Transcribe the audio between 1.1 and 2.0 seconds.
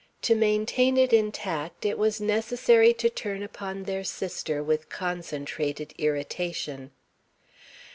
intact, it